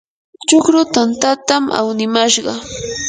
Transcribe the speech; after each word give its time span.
chukru 0.47 0.79
tantatam 0.93 1.63
awnimashqa. 1.79 2.53